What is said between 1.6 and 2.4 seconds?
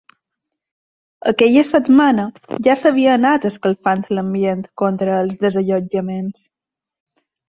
setmana